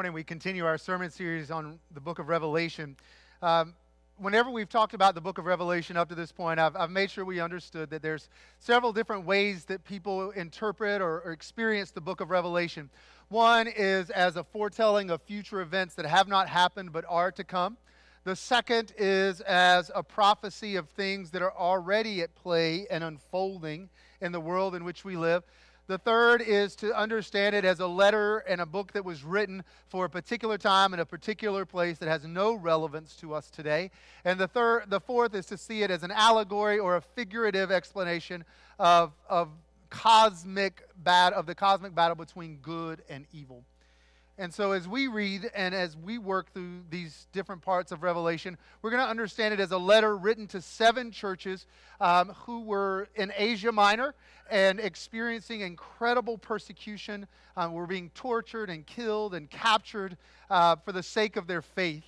[0.00, 2.96] morning we continue our sermon series on the book of Revelation.
[3.42, 3.74] Um,
[4.16, 7.10] whenever we've talked about the book of Revelation up to this point, I've, I've, made
[7.10, 12.00] sure we understood that there's several different ways that people interpret or, or experience the
[12.00, 12.88] book of Revelation.
[13.28, 17.44] One is as a foretelling of future events that have not happened but are to
[17.44, 17.76] come.
[18.24, 23.90] The second is as a prophecy of things that are already at play and unfolding
[24.22, 25.42] in the world in which we live.
[25.90, 29.64] The third is to understand it as a letter and a book that was written
[29.88, 33.90] for a particular time in a particular place that has no relevance to us today.
[34.24, 37.72] And the third, the fourth is to see it as an allegory or a figurative
[37.72, 38.44] explanation
[38.78, 39.48] of, of
[39.88, 43.64] cosmic bat of the cosmic battle between good and evil.
[44.40, 48.56] And so, as we read and as we work through these different parts of Revelation,
[48.80, 51.66] we're going to understand it as a letter written to seven churches
[52.00, 54.14] um, who were in Asia Minor
[54.50, 57.26] and experiencing incredible persecution.
[57.54, 60.16] Um, were being tortured and killed and captured
[60.48, 62.04] uh, for the sake of their faith.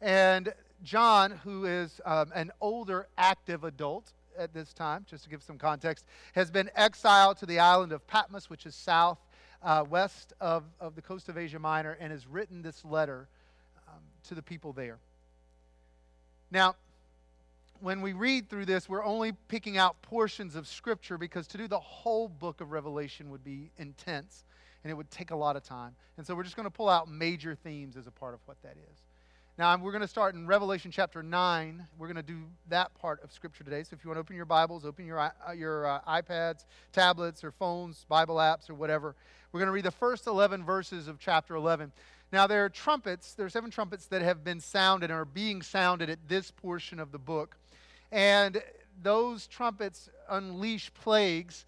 [0.00, 5.42] And John, who is um, an older active adult at this time, just to give
[5.42, 9.18] some context, has been exiled to the island of Patmos, which is south
[9.62, 13.28] uh, west of, of the coast of Asia Minor and has written this letter
[13.88, 14.98] um, to the people there.
[16.50, 16.76] Now,
[17.80, 21.68] when we read through this, we're only picking out portions of Scripture because to do
[21.68, 24.44] the whole book of Revelation would be intense
[24.82, 25.94] and it would take a lot of time.
[26.16, 28.60] And so we're just going to pull out major themes as a part of what
[28.62, 28.98] that is.
[29.56, 31.86] Now, we're going to start in Revelation chapter 9.
[31.96, 33.84] We're going to do that part of Scripture today.
[33.84, 37.44] So if you want to open your Bibles, open your, uh, your uh, iPads, tablets,
[37.44, 39.14] or phones, Bible apps, or whatever.
[39.52, 41.92] We're going to read the first 11 verses of chapter 11.
[42.32, 45.62] Now, there are trumpets, there are seven trumpets that have been sounded and are being
[45.62, 47.56] sounded at this portion of the book.
[48.10, 48.60] And
[49.04, 51.64] those trumpets unleash plagues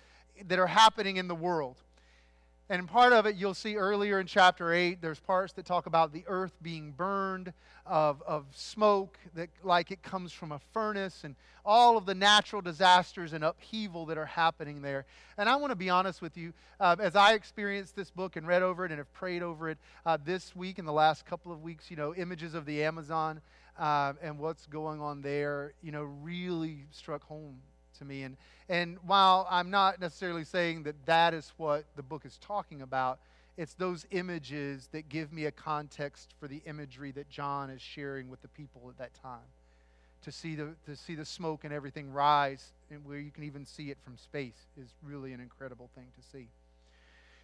[0.49, 1.77] that are happening in the world.
[2.69, 6.13] And part of it you'll see earlier in chapter 8, there's parts that talk about
[6.13, 7.53] the earth being burned,
[7.87, 12.61] of, of smoke, that like it comes from a furnace, and all of the natural
[12.61, 15.05] disasters and upheaval that are happening there.
[15.39, 18.49] And I want to be honest with you, uh, as I experienced this book and
[18.49, 21.53] read over it and have prayed over it uh, this week and the last couple
[21.53, 23.41] of weeks, you know, images of the Amazon
[23.79, 27.59] uh, and what's going on there, you know, really struck home
[27.99, 28.23] to me.
[28.23, 28.37] And,
[28.69, 33.19] and while I'm not necessarily saying that that is what the book is talking about,
[33.57, 38.29] it's those images that give me a context for the imagery that John is sharing
[38.29, 39.47] with the people at that time.
[40.23, 43.65] To see the, to see the smoke and everything rise, and where you can even
[43.65, 46.49] see it from space, is really an incredible thing to see.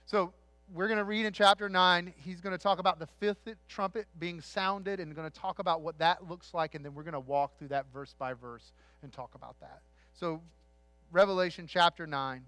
[0.04, 0.32] So,
[0.74, 2.14] we're going to read in chapter 9.
[2.16, 5.82] He's going to talk about the fifth trumpet being sounded and going to talk about
[5.82, 8.72] what that looks like, and then we're going to walk through that verse by verse
[9.02, 9.80] and talk about that.
[10.14, 10.40] So,
[11.10, 12.44] Revelation chapter 9,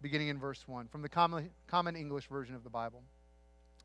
[0.00, 3.02] beginning in verse 1, from the common, common English version of the Bible.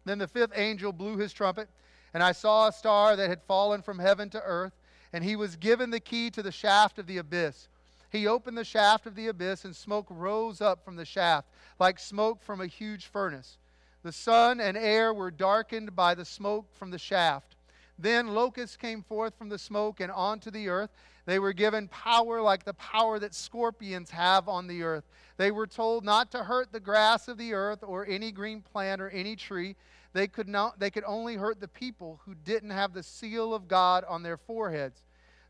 [0.06, 1.68] Then the fifth angel blew his trumpet,
[2.14, 4.74] and I saw a star that had fallen from heaven to earth,
[5.14, 7.70] and he was given the key to the shaft of the abyss.
[8.12, 11.48] He opened the shaft of the abyss, and smoke rose up from the shaft,
[11.80, 13.58] like smoke from a huge furnace.
[14.04, 17.56] The sun and air were darkened by the smoke from the shaft.
[17.98, 20.92] Then locusts came forth from the smoke and onto the earth
[21.26, 25.06] they were given power like the power that scorpions have on the earth.
[25.38, 29.02] They were told not to hurt the grass of the earth or any green plant
[29.02, 29.76] or any tree.
[30.14, 33.68] They could, not, they could only hurt the people who didn't have the seal of
[33.68, 35.02] God on their foreheads.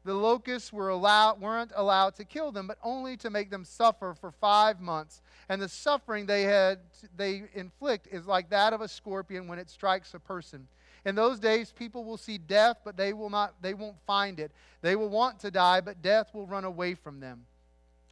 [0.06, 4.14] The locusts were allowed, weren't allowed to kill them, but only to make them suffer
[4.14, 5.22] for five months.
[5.50, 6.80] And the suffering they, had,
[7.18, 10.68] they inflict is like that of a scorpion when it strikes a person.
[11.06, 14.52] In those days, people will see death, but they will not, they won't find it.
[14.82, 17.46] They will want to die, but death will run away from them.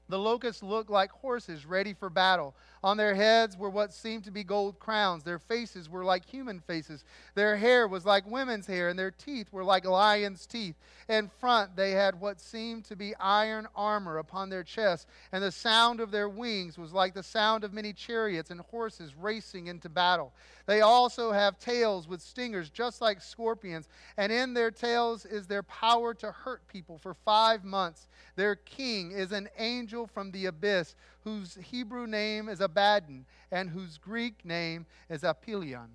[0.09, 2.55] The locusts look like horses ready for battle.
[2.83, 5.23] On their heads were what seemed to be gold crowns.
[5.23, 7.05] Their faces were like human faces.
[7.33, 10.75] Their hair was like women's hair, and their teeth were like lions' teeth.
[11.07, 15.51] In front, they had what seemed to be iron armor upon their chests, and the
[15.51, 19.87] sound of their wings was like the sound of many chariots and horses racing into
[19.87, 20.33] battle.
[20.65, 23.87] They also have tails with stingers, just like scorpions,
[24.17, 28.07] and in their tails is their power to hurt people for five months.
[28.35, 33.99] Their king is an angel from the abyss, whose Hebrew name is Abaddon, and whose
[33.99, 35.89] Greek name is Apollyon.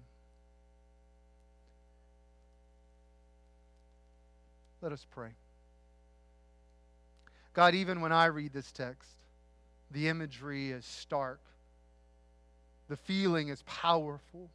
[4.81, 5.31] Let us pray.
[7.53, 9.11] God, even when I read this text,
[9.91, 11.41] the imagery is stark,
[12.89, 14.49] the feeling is powerful,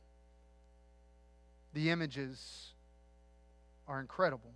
[1.74, 2.69] the images
[3.86, 4.54] are incredible.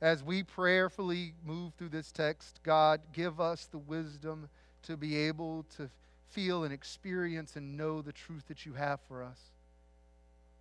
[0.00, 4.48] As we prayerfully move through this text, God, give us the wisdom
[4.86, 5.88] to be able to
[6.30, 9.38] feel and experience and know the truth that you have for us.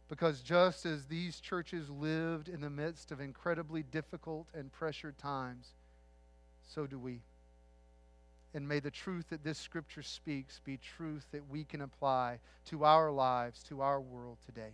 [0.08, 5.70] Because just as these churches lived in the midst of incredibly difficult and pressured times,
[6.68, 7.22] so do we.
[8.54, 12.40] And may the truth that this scripture speaks be truth that we can apply
[12.70, 14.72] to our lives, to our world today.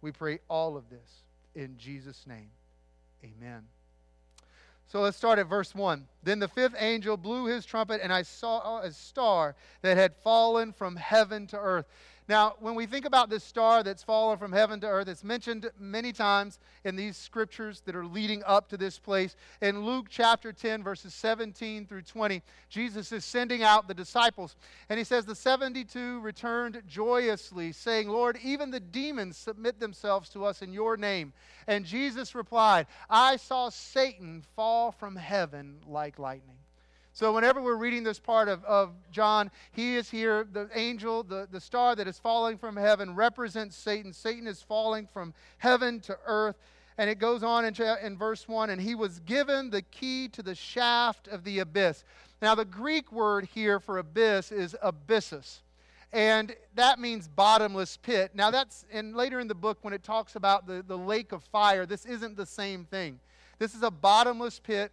[0.00, 1.22] We pray all of this
[1.54, 2.50] in Jesus' name.
[3.24, 3.64] Amen.
[4.88, 6.08] So let's start at verse 1.
[6.22, 10.72] Then the fifth angel blew his trumpet, and I saw a star that had fallen
[10.72, 11.86] from heaven to earth.
[12.28, 15.70] Now, when we think about this star that's fallen from heaven to earth, it's mentioned
[15.80, 19.34] many times in these scriptures that are leading up to this place.
[19.62, 24.56] In Luke chapter 10, verses 17 through 20, Jesus is sending out the disciples.
[24.90, 30.44] And he says, The 72 returned joyously, saying, Lord, even the demons submit themselves to
[30.44, 31.32] us in your name.
[31.66, 36.58] And Jesus replied, I saw Satan fall from heaven like lightning.
[37.18, 40.46] So, whenever we're reading this part of, of John, he is here.
[40.52, 44.12] The angel, the, the star that is falling from heaven, represents Satan.
[44.12, 46.54] Satan is falling from heaven to earth.
[46.96, 47.74] And it goes on in,
[48.04, 52.04] in verse 1 and he was given the key to the shaft of the abyss.
[52.40, 55.62] Now, the Greek word here for abyss is abyssus.
[56.12, 58.30] And that means bottomless pit.
[58.32, 61.42] Now, that's, and later in the book, when it talks about the, the lake of
[61.42, 63.18] fire, this isn't the same thing.
[63.58, 64.92] This is a bottomless pit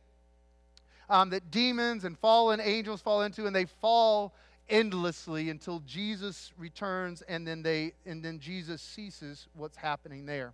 [1.09, 4.33] um, that demons and fallen angels fall into, and they fall
[4.69, 10.53] endlessly until Jesus returns, and then they and then Jesus ceases what's happening there.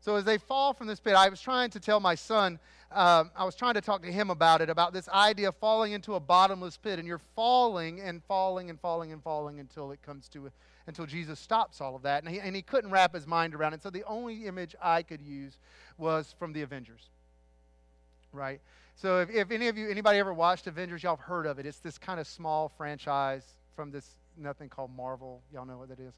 [0.00, 2.60] So as they fall from this pit, I was trying to tell my son,
[2.92, 5.92] um, I was trying to talk to him about it, about this idea of falling
[5.92, 10.00] into a bottomless pit, and you're falling and falling and falling and falling until it
[10.02, 10.50] comes to,
[10.86, 13.72] until Jesus stops all of that, and he, and he couldn't wrap his mind around
[13.72, 13.82] it.
[13.82, 15.58] So the only image I could use
[15.98, 17.10] was from the Avengers,
[18.36, 18.60] right?
[18.94, 21.66] So if, if any of you, anybody ever watched Avengers, y'all have heard of it.
[21.66, 23.44] It's this kind of small franchise
[23.74, 25.42] from this nothing called Marvel.
[25.52, 26.14] Y'all know what that is.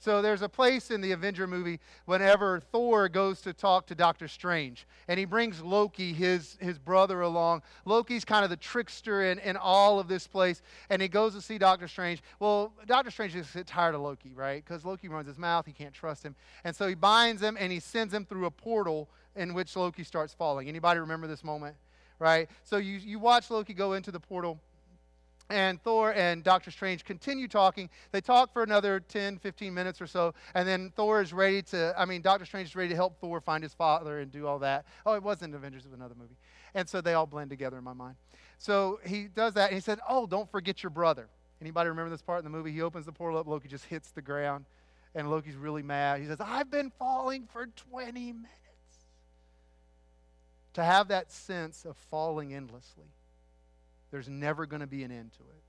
[0.00, 4.28] So there's a place in the Avenger movie whenever Thor goes to talk to Doctor
[4.28, 7.60] Strange, and he brings Loki, his, his brother, along.
[7.84, 11.42] Loki's kind of the trickster in, in all of this place, and he goes to
[11.42, 12.22] see Doctor Strange.
[12.38, 14.64] Well, Doctor Strange is tired of Loki, right?
[14.64, 16.34] Because Loki runs his mouth, he can't trust him.
[16.64, 20.04] And so he binds him and he sends him through a portal in which Loki
[20.04, 20.68] starts falling.
[20.68, 21.76] Anybody remember this moment?
[22.20, 22.48] right?
[22.62, 24.60] So you, you watch Loki go into the portal,
[25.48, 27.90] and Thor and Doctor Strange continue talking.
[28.12, 31.92] They talk for another 10, 15 minutes or so, and then Thor is ready to,
[31.98, 34.60] I mean, Doctor Strange is ready to help Thor find his father and do all
[34.60, 34.84] that.
[35.04, 36.36] Oh, it wasn't Avengers, it was another movie.
[36.74, 38.14] And so they all blend together in my mind.
[38.58, 41.26] So he does that, and he said, Oh, don't forget your brother.
[41.60, 42.70] Anybody remember this part in the movie?
[42.70, 44.66] He opens the portal up, Loki just hits the ground,
[45.14, 46.20] and Loki's really mad.
[46.20, 48.46] He says, I've been falling for 20 minutes
[50.74, 53.06] to have that sense of falling endlessly.
[54.10, 55.62] There's never going to be an end to it.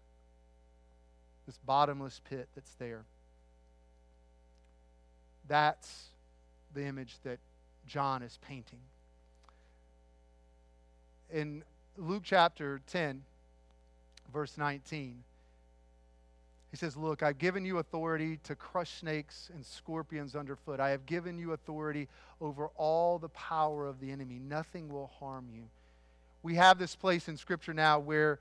[1.46, 3.04] This bottomless pit that's there.
[5.48, 6.06] That's
[6.74, 7.40] the image that
[7.88, 8.80] John is painting.
[11.34, 11.64] In
[11.98, 13.24] Luke chapter 10,
[14.34, 15.24] verse 19,
[16.72, 20.80] he says, Look, I've given you authority to crush snakes and scorpions underfoot.
[20.80, 22.08] I have given you authority
[22.40, 24.40] over all the power of the enemy.
[24.40, 25.64] Nothing will harm you.
[26.44, 28.40] We have this place in Scripture now where,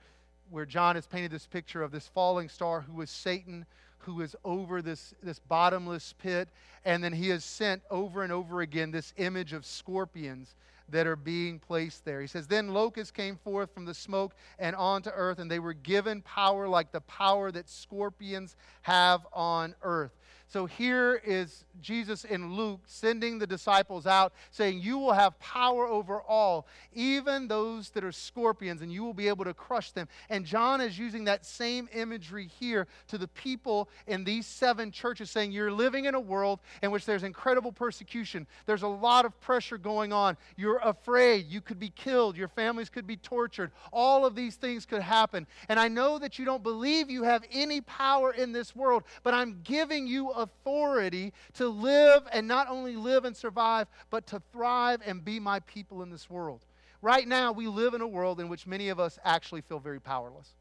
[0.48, 3.66] where John has painted this picture of this falling star who is Satan,
[3.98, 6.48] who is over this, this bottomless pit.
[6.84, 10.54] And then he has sent over and over again this image of scorpions
[10.90, 12.20] that are being placed there.
[12.20, 15.74] He says, Then locusts came forth from the smoke and onto earth, and they were
[15.74, 20.12] given power like the power that scorpions have on earth.
[20.50, 25.86] So here is Jesus in Luke sending the disciples out, saying, You will have power
[25.86, 30.08] over all, even those that are scorpions, and you will be able to crush them.
[30.28, 35.30] And John is using that same imagery here to the people in these seven churches,
[35.30, 38.44] saying, You're living in a world in which there's incredible persecution.
[38.66, 40.36] There's a lot of pressure going on.
[40.56, 41.46] You're afraid.
[41.48, 42.36] You could be killed.
[42.36, 43.70] Your families could be tortured.
[43.92, 45.46] All of these things could happen.
[45.68, 49.34] And I know that you don't believe you have any power in this world, but
[49.34, 55.00] I'm giving you authority to live and not only live and survive, but to thrive
[55.04, 56.64] and be my people in this world.
[57.02, 60.00] Right now, we live in a world in which many of us actually feel very
[60.00, 60.54] powerless.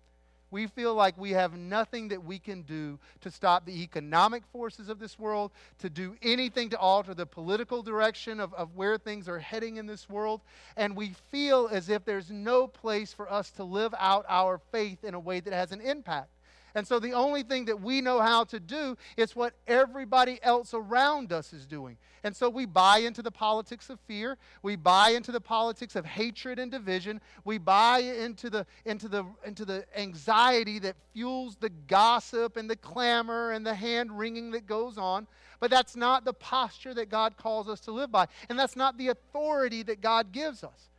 [0.52, 4.90] We feel like we have nothing that we can do to stop the economic forces
[4.90, 9.30] of this world, to do anything to alter the political direction of, of where things
[9.30, 10.42] are heading in this world.
[10.76, 15.04] And we feel as if there's no place for us to live out our faith
[15.04, 16.30] in a way that has an impact.
[16.76, 20.74] And so the only thing that we know how to do is what everybody else
[20.74, 21.98] around us is doing.
[22.24, 24.38] And so we buy into the politics of fear.
[24.62, 27.22] We buy into the politics of hatred and division.
[27.46, 32.76] We buy into the, into the, into the anxiety that fuels the gossip and the
[32.76, 35.28] clamor and the hand wringing that goes on.
[35.60, 38.28] But that's not the posture that God calls us to live by.
[38.50, 40.90] And that's not the authority that God gives us.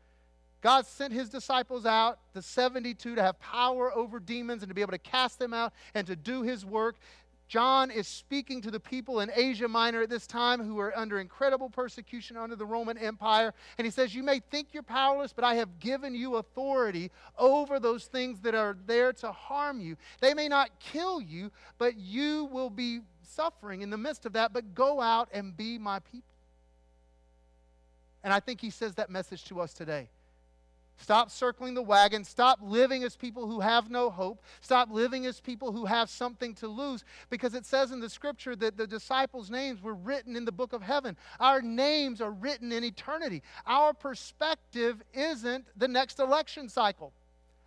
[0.61, 4.83] God sent his disciples out, the 72, to have power over demons and to be
[4.83, 6.97] able to cast them out and to do his work.
[7.50, 11.19] John is speaking to the people in Asia Minor at this time who are under
[11.19, 13.52] incredible persecution under the Roman Empire.
[13.76, 17.81] And he says, You may think you're powerless, but I have given you authority over
[17.81, 19.97] those things that are there to harm you.
[20.21, 24.52] They may not kill you, but you will be suffering in the midst of that.
[24.52, 26.37] But go out and be my people.
[28.23, 30.09] And I think he says that message to us today.
[31.00, 32.25] Stop circling the wagon.
[32.25, 34.42] Stop living as people who have no hope.
[34.61, 37.04] Stop living as people who have something to lose.
[37.30, 40.73] Because it says in the scripture that the disciples' names were written in the book
[40.73, 41.16] of heaven.
[41.40, 43.42] Our names are written in eternity.
[43.66, 47.14] Our perspective isn't the next election cycle.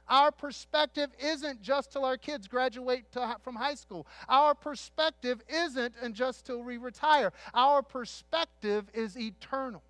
[0.07, 4.05] Our perspective isn't just till our kids graduate to, from high school.
[4.27, 7.31] Our perspective isn't and just till we retire.
[7.53, 9.81] Our perspective is eternal.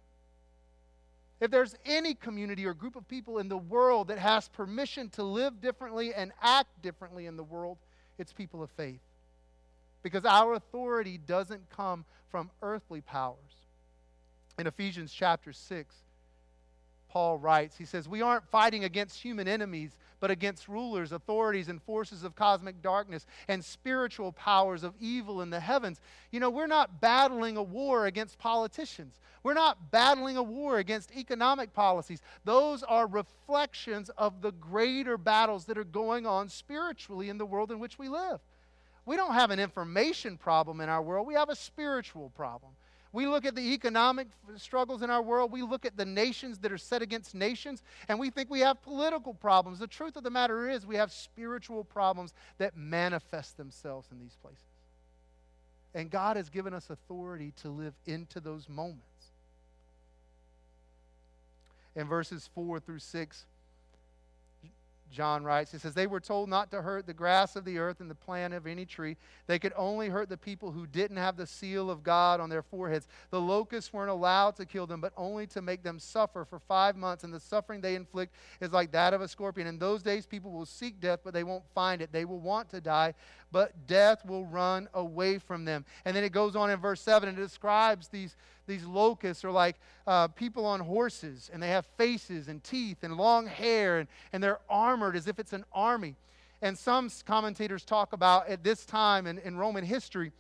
[1.44, 5.24] If there's any community or group of people in the world that has permission to
[5.24, 7.80] live differently and act differently in the world,
[8.18, 9.02] it's people of faith.
[10.04, 13.68] Because our authority doesn't come from earthly powers.
[14.58, 15.94] In Ephesians chapter 6,
[17.14, 21.80] Paul writes, he says, We aren't fighting against human enemies, but against rulers, authorities, and
[21.80, 26.02] forces of cosmic darkness and spiritual powers of evil in the heavens.
[26.32, 29.20] You know, we're not battling a war against politicians.
[29.44, 32.20] We're not battling a war against economic policies.
[32.46, 37.72] Those are reflections of the greater battles that are going on spiritually in the world
[37.72, 38.40] in which we live.
[39.06, 42.72] We don't have an information problem in our world, we have a spiritual problem.
[43.14, 44.28] We look at the economic
[44.58, 45.52] struggles in our world.
[45.52, 48.82] We look at the nations that are set against nations, and we think we have
[48.82, 49.78] political problems.
[49.78, 54.36] The truth of the matter is, we have spiritual problems that manifest themselves in these
[54.42, 54.64] places.
[55.94, 59.04] And God has given us authority to live into those moments.
[61.96, 63.46] In verses 4 through 6,
[65.14, 65.72] John writes.
[65.72, 68.16] He says, They were told not to hurt the grass of the earth and the
[68.16, 69.16] plant of any tree.
[69.48, 72.64] They could only hurt the people who didn't have the seal of God on their
[72.64, 73.08] foreheads.
[73.30, 76.98] The locusts weren't allowed to kill them, but only to make them suffer for five
[76.98, 77.24] months.
[77.24, 79.68] And the suffering they inflict is like that of a scorpion.
[79.68, 82.12] In those days, people will seek death, but they won't find it.
[82.12, 83.14] They will want to die,
[83.52, 85.86] but death will run away from them.
[86.06, 88.36] And then it goes on in verse 7 and it describes these
[88.68, 93.18] these locusts are like uh, people on horses, and they have faces and teeth and
[93.18, 96.16] long hair, and, and they're armored as if it's an army.
[96.62, 100.32] And some commentators talk about at this time in, in Roman history,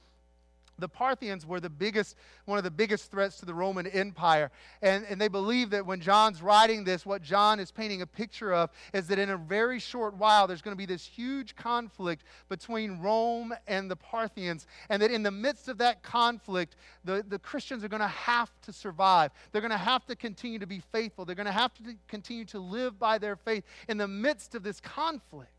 [0.79, 2.15] the Parthians were the biggest,
[2.45, 4.51] one of the biggest threats to the Roman Empire.
[4.81, 8.53] And, and they believe that when John's writing this, what John is painting a picture
[8.53, 12.23] of is that in a very short while, there's going to be this huge conflict
[12.49, 14.67] between Rome and the Parthians.
[14.89, 18.51] And that in the midst of that conflict, the, the Christians are going to have
[18.63, 19.31] to survive.
[19.51, 21.25] They're going to have to continue to be faithful.
[21.25, 24.63] They're going to have to continue to live by their faith in the midst of
[24.63, 25.52] this conflict.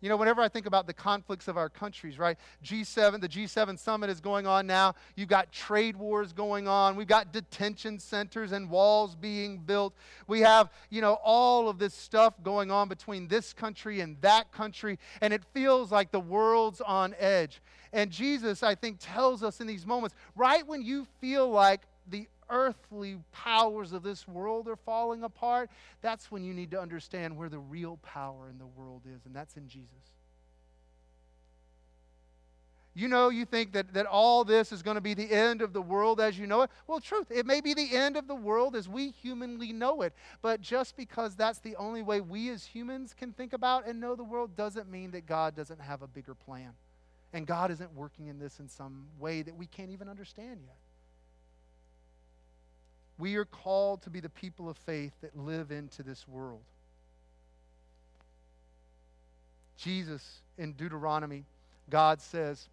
[0.00, 2.38] You know, whenever I think about the conflicts of our countries, right?
[2.64, 4.94] G7, the G7 summit is going on now.
[5.16, 6.94] You've got trade wars going on.
[6.94, 9.94] We've got detention centers and walls being built.
[10.28, 14.52] We have, you know, all of this stuff going on between this country and that
[14.52, 15.00] country.
[15.20, 17.60] And it feels like the world's on edge.
[17.92, 22.28] And Jesus, I think, tells us in these moments, right when you feel like the
[22.50, 27.48] earthly powers of this world are falling apart, that's when you need to understand where
[27.48, 30.14] the real power in the world is, and that's in Jesus.
[32.98, 35.72] You know, you think that, that all this is going to be the end of
[35.72, 36.70] the world as you know it.
[36.88, 40.12] Well, truth, it may be the end of the world as we humanly know it.
[40.42, 44.16] But just because that's the only way we as humans can think about and know
[44.16, 46.72] the world doesn't mean that God doesn't have a bigger plan.
[47.32, 50.78] And God isn't working in this in some way that we can't even understand yet.
[53.18, 56.62] We are called to be the people of faith that live into this world.
[59.76, 61.44] Jesus in Deuteronomy,
[61.90, 62.68] God says,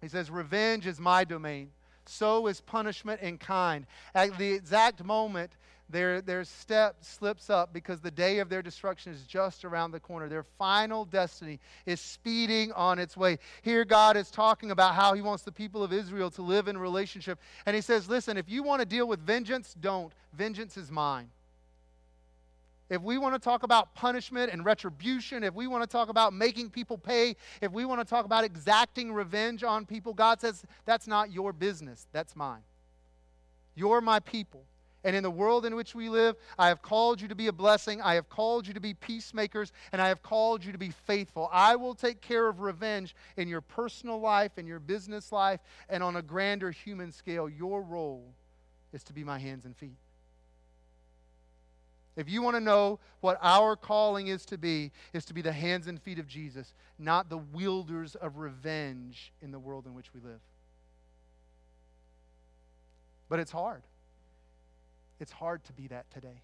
[0.00, 1.70] He says, Revenge is my domain,
[2.06, 3.86] so is punishment in kind.
[4.14, 5.52] At the exact moment
[5.88, 10.00] their, their step slips up because the day of their destruction is just around the
[10.00, 10.28] corner.
[10.28, 13.38] Their final destiny is speeding on its way.
[13.62, 16.76] Here, God is talking about how He wants the people of Israel to live in
[16.76, 17.38] relationship.
[17.66, 20.12] And He says, Listen, if you want to deal with vengeance, don't.
[20.32, 21.30] Vengeance is mine.
[22.90, 26.32] if we want to talk about punishment and retribution, if we want to talk about
[26.32, 30.64] making people pay, if we want to talk about exacting revenge on people, God says,
[30.84, 32.62] that's not your business, that's mine.
[33.76, 34.64] You're my people.
[35.06, 37.52] And in the world in which we live, I have called you to be a
[37.52, 38.02] blessing.
[38.02, 41.48] I have called you to be peacemakers, and I have called you to be faithful.
[41.52, 46.02] I will take care of revenge in your personal life, in your business life, and
[46.02, 47.48] on a grander human scale.
[47.48, 48.24] Your role
[48.92, 49.94] is to be my hands and feet.
[52.16, 55.52] If you want to know what our calling is to be, is to be the
[55.52, 60.12] hands and feet of Jesus, not the wielders of revenge in the world in which
[60.12, 60.40] we live.
[63.28, 63.84] But it's hard.
[65.20, 66.42] It's hard to be that today.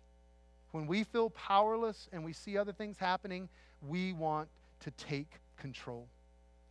[0.71, 3.49] When we feel powerless and we see other things happening,
[3.87, 4.49] we want
[4.81, 6.07] to take control.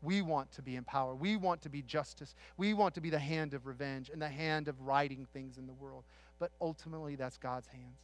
[0.02, 1.14] We want to be in power.
[1.14, 2.34] We want to be justice.
[2.58, 5.68] We want to be the hand of revenge and the hand of righting things in
[5.68, 6.04] the world.
[6.40, 8.00] But ultimately, that's God's hands.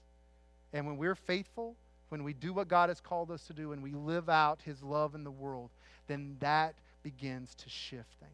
[0.73, 1.75] And when we're faithful,
[2.09, 4.83] when we do what God has called us to do, and we live out His
[4.83, 5.71] love in the world,
[6.05, 8.31] then that begins to shift things.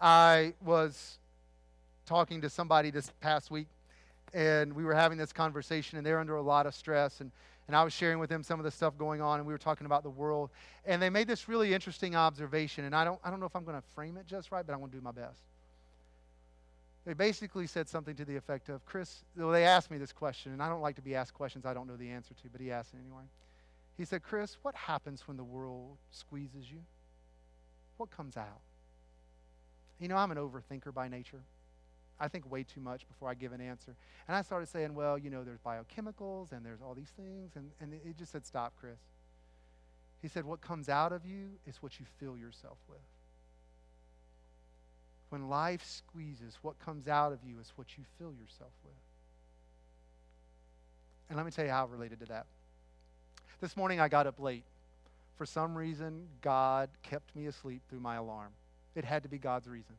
[0.00, 1.18] I was
[2.12, 3.68] talking to somebody this past week,
[4.34, 7.22] and we were having this conversation, and they're under a lot of stress.
[7.22, 7.30] And,
[7.68, 9.58] and I was sharing with them some of the stuff going on, and we were
[9.58, 10.50] talking about the world.
[10.84, 13.64] And they made this really interesting observation, and I don't, I don't know if I'm
[13.64, 15.40] going to frame it just right, but I'm going to do my best.
[17.06, 20.52] They basically said something to the effect of, Chris, well, they asked me this question,
[20.52, 22.60] and I don't like to be asked questions I don't know the answer to, but
[22.60, 23.24] he asked it anyway.
[23.96, 26.82] He said, Chris, what happens when the world squeezes you?
[27.96, 28.60] What comes out?
[29.98, 31.40] You know, I'm an overthinker by nature.
[32.20, 33.94] I think way too much before I give an answer.
[34.28, 37.52] And I started saying, well, you know, there's biochemicals and there's all these things.
[37.56, 38.98] And, and he just said, stop, Chris.
[40.20, 43.00] He said, what comes out of you is what you fill yourself with.
[45.30, 48.94] When life squeezes, what comes out of you is what you fill yourself with.
[51.28, 52.46] And let me tell you how related to that.
[53.60, 54.64] This morning I got up late.
[55.38, 58.50] For some reason, God kept me asleep through my alarm.
[58.94, 59.96] It had to be God's reason.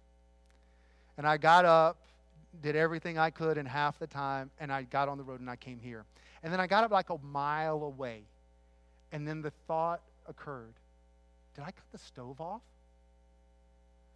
[1.18, 1.98] And I got up,
[2.62, 5.50] did everything I could in half the time, and I got on the road and
[5.50, 6.06] I came here.
[6.44, 8.22] And then I got up like a mile away.
[9.12, 10.74] And then the thought occurred
[11.56, 12.62] Did I cut the stove off?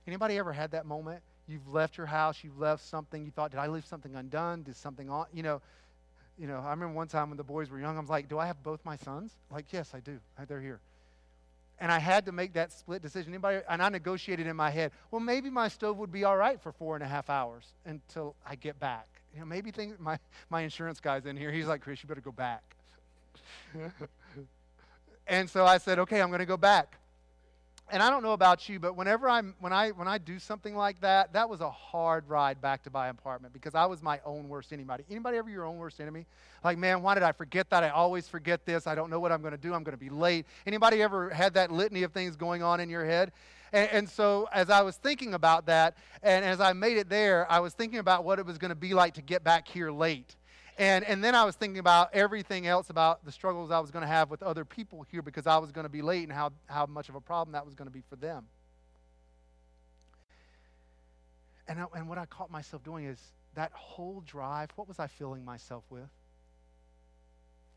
[0.07, 1.21] Anybody ever had that moment?
[1.47, 4.63] You've left your house, you've left something, you thought, did I leave something undone?
[4.63, 5.61] Did something on, you know,
[6.37, 8.37] you know, I remember one time when the boys were young, I was like, do
[8.37, 9.31] I have both my sons?
[9.49, 10.19] Like, yes, I do.
[10.47, 10.79] They're here.
[11.79, 13.33] And I had to make that split decision.
[13.33, 16.59] Anybody, and I negotiated in my head, well, maybe my stove would be all right
[16.59, 19.07] for four and a half hours until I get back.
[19.33, 20.17] You know, maybe things, my,
[20.49, 21.51] my insurance guy's in here.
[21.51, 22.63] He's like, Chris, you better go back.
[25.27, 26.97] and so I said, okay, I'm going to go back
[27.89, 30.75] and I don't know about you, but whenever I'm when I when I do something
[30.75, 34.19] like that, that was a hard ride back to my apartment because I was my
[34.25, 34.89] own worst enemy.
[35.09, 36.25] Anybody ever your own worst enemy?
[36.63, 37.83] Like, man, why did I forget that?
[37.83, 38.87] I always forget this.
[38.87, 39.73] I don't know what I'm going to do.
[39.73, 40.45] I'm going to be late.
[40.65, 43.31] Anybody ever had that litany of things going on in your head?
[43.71, 47.49] And, and so as I was thinking about that, and as I made it there,
[47.49, 49.91] I was thinking about what it was going to be like to get back here
[49.91, 50.35] late.
[50.77, 54.03] And, and then I was thinking about everything else about the struggles I was going
[54.03, 56.51] to have with other people here because I was going to be late and how,
[56.67, 58.45] how much of a problem that was going to be for them.
[61.67, 63.19] And, I, and what I caught myself doing is
[63.55, 66.09] that whole drive, what was I filling myself with?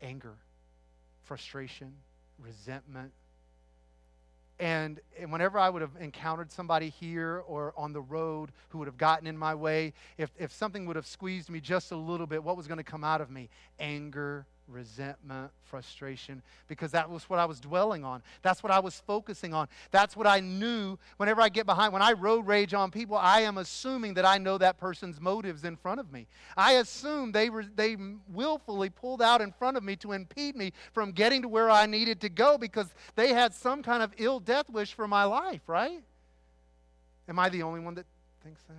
[0.01, 0.35] Anger,
[1.23, 1.93] frustration,
[2.37, 3.11] resentment,
[4.61, 8.87] and, and whenever I would have encountered somebody here or on the road who would
[8.87, 12.27] have gotten in my way, if, if something would have squeezed me just a little
[12.27, 13.49] bit, what was going to come out of me?
[13.79, 18.23] Anger, resentment, frustration, because that was what I was dwelling on.
[18.41, 19.67] That's what I was focusing on.
[19.91, 21.93] That's what I knew whenever I get behind.
[21.93, 25.63] When I road rage on people, I am assuming that I know that person's motives
[25.63, 26.27] in front of me.
[26.55, 27.97] I assume they, they
[28.31, 31.85] willfully pulled out in front of me to impede me from getting to where I
[31.85, 35.61] needed to go because they had some kind of ill death wish for my life,
[35.67, 36.01] right?
[37.27, 38.05] Am I the only one that
[38.43, 38.75] thinks that?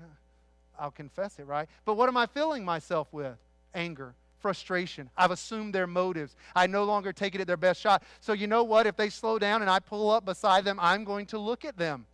[0.79, 1.69] I'll confess it, right?
[1.85, 3.37] But what am I filling myself with?
[3.75, 5.09] Anger, frustration.
[5.17, 6.37] I've assumed their motives.
[6.55, 8.03] I no longer take it at their best shot.
[8.21, 8.87] So, you know what?
[8.87, 11.79] If they slow down and I pull up beside them, I'm going to look at
[11.79, 12.05] them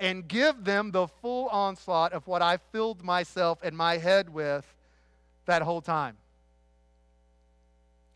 [0.00, 4.64] and give them the full onslaught of what I filled myself and my head with
[5.46, 6.16] that whole time.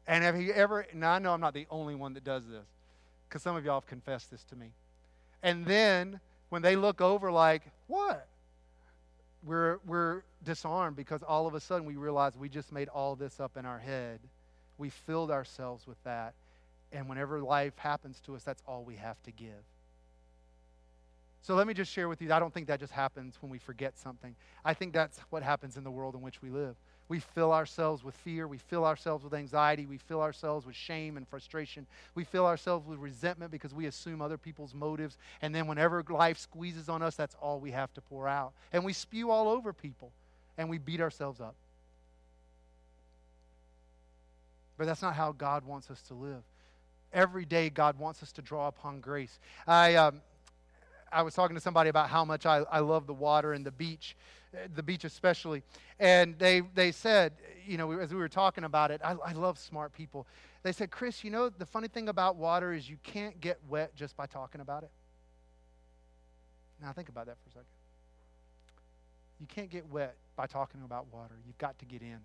[0.07, 2.67] And have you ever, now I know I'm not the only one that does this,
[3.29, 4.73] because some of y'all have confessed this to me.
[5.43, 8.27] And then when they look over, like, what?
[9.45, 13.41] We're, we're disarmed because all of a sudden we realize we just made all this
[13.41, 14.21] up in our head.
[14.79, 16.35] We filled ourselves with that.
[16.93, 19.65] And whenever life happens to us, that's all we have to give.
[21.43, 23.59] So let me just share with you I don't think that just happens when we
[23.59, 24.35] forget something.
[24.65, 26.77] I think that's what happens in the world in which we live.
[27.11, 28.47] We fill ourselves with fear.
[28.47, 29.85] We fill ourselves with anxiety.
[29.85, 31.89] We fill ourselves with shame and frustration.
[32.15, 35.19] We fill ourselves with resentment because we assume other people's motives.
[35.43, 38.53] And then whenever life squeezes on us, that's all we have to pour out.
[38.73, 40.13] And we spew all over people
[40.57, 41.57] and we beat ourselves up.
[44.79, 46.45] But that's not how God wants us to live.
[47.13, 49.41] Every day, God wants us to draw upon grace.
[49.67, 50.23] I, um,
[51.11, 53.73] I was talking to somebody about how much I, I love the water and the
[53.73, 54.15] beach,
[54.75, 55.63] the beach especially.
[55.99, 57.33] And they, they said,
[57.67, 60.27] you know, as we were talking about it, I, I love smart people.
[60.63, 63.95] They said, Chris, you know, the funny thing about water is you can't get wet
[63.95, 64.91] just by talking about it.
[66.83, 67.67] Now, think about that for a second.
[69.41, 71.35] You can't get wet by talking about water.
[71.47, 72.19] You've got to get in.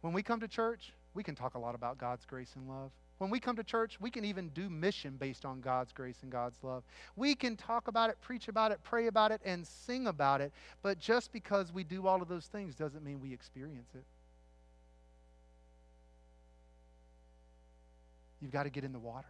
[0.00, 2.90] When we come to church, we can talk a lot about God's grace and love.
[3.18, 6.30] When we come to church, we can even do mission based on God's grace and
[6.30, 6.84] God's love.
[7.16, 10.52] We can talk about it, preach about it, pray about it, and sing about it.
[10.82, 14.04] But just because we do all of those things doesn't mean we experience it.
[18.40, 19.26] You've got to get in the water.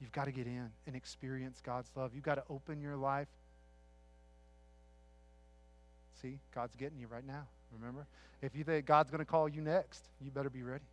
[0.00, 2.12] You've got to get in and experience God's love.
[2.14, 3.28] You've got to open your life.
[6.20, 7.46] See, God's getting you right now.
[7.78, 8.06] Remember?
[8.42, 10.84] If you think God's going to call you next, you better be ready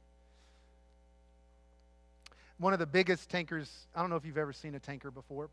[2.60, 3.70] one of the biggest tankers.
[3.96, 5.50] I don't know if you've ever seen a tanker before.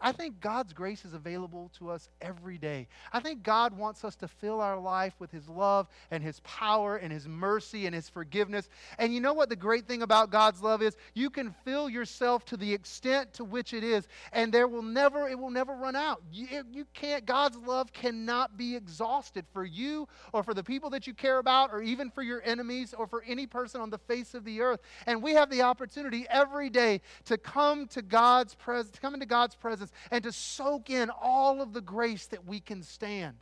[0.00, 2.88] I think God's grace is available to us every day.
[3.12, 6.96] I think God wants us to fill our life with His love and His power
[6.96, 8.70] and His mercy and His forgiveness.
[8.98, 10.96] And you know what the great thing about God's love is?
[11.14, 15.28] You can fill yourself to the extent to which it is, and there will never,
[15.28, 16.22] it will never run out.
[16.32, 21.06] You, you can't, God's love cannot be exhausted for you or for the people that
[21.06, 24.32] you care about or even for your enemies or for any person on the face
[24.34, 24.80] of the earth.
[25.06, 29.26] And we have the opportunity every day to come to God's presence, to come into
[29.26, 33.36] God's presence and to soak in all of the grace that we can stand.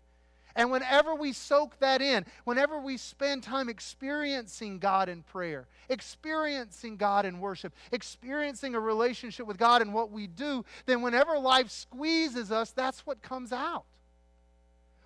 [0.57, 6.97] And whenever we soak that in, whenever we spend time experiencing God in prayer, experiencing
[6.97, 11.71] God in worship, experiencing a relationship with God in what we do, then whenever life
[11.71, 13.85] squeezes us, that's what comes out.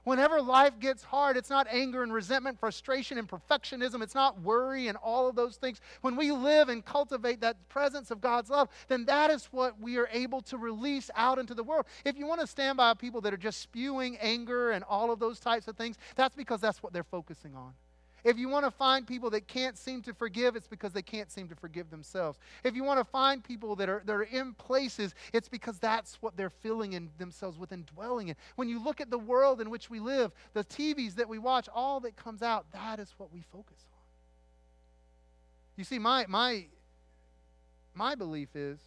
[0.04, 4.02] Whenever life gets hard, it's not anger and resentment, frustration and perfectionism.
[4.02, 5.80] It's not worry and all of those things.
[6.00, 9.98] When we live and cultivate that presence of God's love, then that is what we
[9.98, 11.86] are able to release out into the world.
[12.04, 15.20] If you want to stand by people that are just spewing anger and all of
[15.20, 17.74] those types of things, that's because that's what they're focusing on.
[18.24, 21.30] If you want to find people that can't seem to forgive, it's because they can't
[21.30, 22.38] seem to forgive themselves.
[22.62, 26.22] If you want to find people that are, that are in places, it's because that's
[26.22, 28.36] what they're filling in themselves with and dwelling in.
[28.54, 31.68] When you look at the world in which we live, the TVs that we watch,
[31.74, 33.98] all that comes out, that is what we focus on.
[35.76, 36.66] You see, my, my,
[37.94, 38.78] my belief is,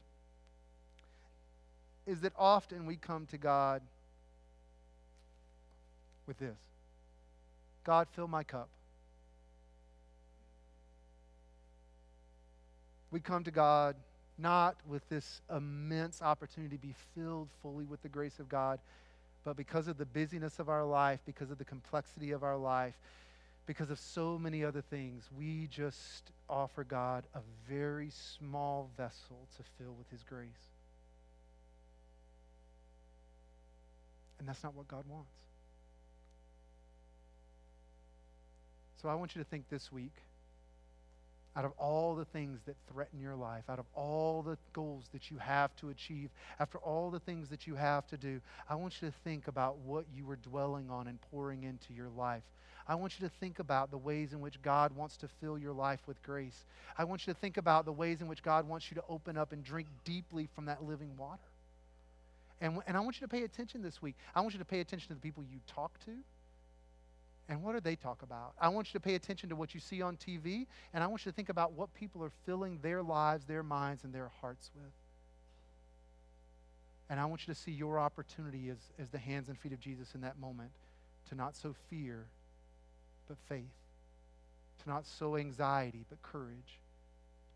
[2.08, 3.82] is that often we come to God
[6.26, 6.58] with this
[7.84, 8.70] God, fill my cup.
[13.16, 13.96] We come to God
[14.38, 18.78] not with this immense opportunity to be filled fully with the grace of God,
[19.46, 22.94] but because of the busyness of our life, because of the complexity of our life,
[23.68, 29.64] because of so many other things, we just offer God a very small vessel to
[29.78, 30.50] fill with His grace.
[34.40, 35.32] And that's not what God wants.
[39.02, 40.12] So I want you to think this week
[41.56, 45.32] out of all the things that threaten your life, out of all the goals that
[45.32, 49.02] you have to achieve, after all the things that you have to do, I want
[49.02, 52.44] you to think about what you are dwelling on and pouring into your life.
[52.88, 55.74] I want you to think about the ways in which God wants to fill your
[55.74, 56.66] life with grace.
[56.98, 59.38] I want you to think about the ways in which God wants you to open
[59.38, 61.42] up and drink deeply from that living water.
[62.62, 64.16] And, and I want you to pay attention this week.
[64.36, 66.12] I want you to pay attention to the people you talk to.
[67.48, 68.54] And what do they talk about?
[68.60, 71.26] I want you to pay attention to what you see on TV, and I want
[71.26, 74.72] you to think about what people are filling their lives, their minds, and their hearts
[74.76, 74.92] with.
[77.10, 79.80] And I want you to see your opportunity as, as the hands and feet of
[79.80, 80.72] Jesus in that moment
[81.30, 82.26] to not sow fear,
[83.28, 83.64] but faith,
[84.84, 86.80] to not sow anxiety, but courage,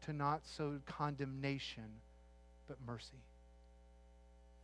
[0.05, 1.83] to not sow condemnation,
[2.67, 3.17] but mercy.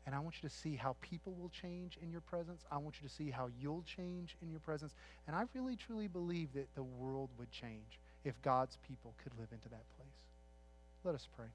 [0.06, 2.64] And I want you to see how people will change in your presence.
[2.72, 4.94] I want you to see how you'll change in your presence.
[5.28, 9.50] And I really, truly believe that the world would change if God's people could live
[9.52, 10.08] into that place.
[11.04, 11.48] Let us pray.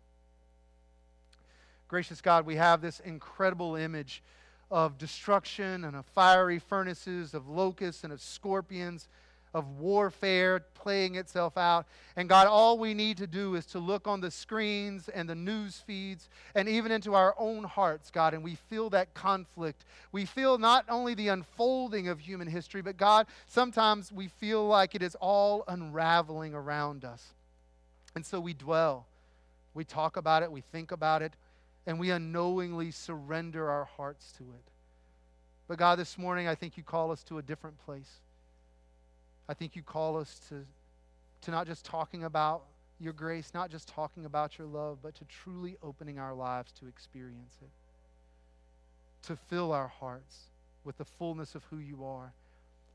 [1.87, 4.23] Gracious God, we have this incredible image
[4.71, 9.09] of destruction and of fiery furnaces, of locusts and of scorpions
[9.53, 11.87] of warfare playing itself out.
[12.17, 15.35] And God, all we need to do is to look on the screens and the
[15.35, 19.85] news feeds and even into our own hearts, God, and we feel that conflict.
[20.13, 24.95] We feel not only the unfolding of human history, but God, sometimes we feel like
[24.95, 27.35] it is all unraveling around us.
[28.15, 29.07] And so we dwell.
[29.75, 31.33] We talk about it, we think about it,
[31.87, 34.71] and we unknowingly surrender our hearts to it.
[35.69, 38.19] But God, this morning, I think you call us to a different place.
[39.51, 40.65] I think you call us to,
[41.41, 42.63] to not just talking about
[43.01, 46.87] your grace, not just talking about your love, but to truly opening our lives to
[46.87, 50.51] experience it, to fill our hearts
[50.85, 52.33] with the fullness of who you are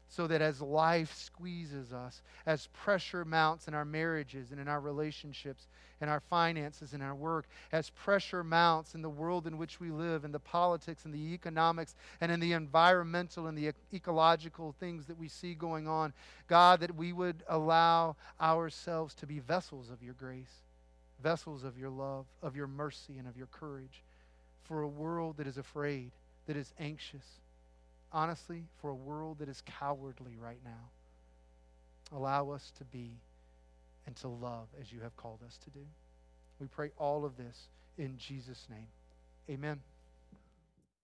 [0.09, 4.79] so that as life squeezes us, as pressure mounts in our marriages and in our
[4.79, 5.67] relationships,
[6.01, 9.89] in our finances, and our work, as pressure mounts in the world in which we
[9.89, 15.05] live, in the politics and the economics and in the environmental and the ecological things
[15.07, 16.13] that we see going on,
[16.47, 20.63] God, that we would allow ourselves to be vessels of your grace,
[21.21, 24.03] vessels of your love, of your mercy, and of your courage
[24.63, 26.11] for a world that is afraid,
[26.47, 27.39] that is anxious
[28.15, 30.89] honestly, for a world that is cowardly right now.
[32.15, 33.11] Allow us to be
[34.07, 35.85] and to love as you have called us to do.
[36.59, 38.87] We pray all of this in Jesus' name.
[39.49, 39.81] Amen.